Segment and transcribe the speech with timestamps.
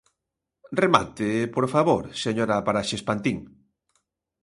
[0.83, 3.37] Remate, por favor, señora Paraxes Pantín.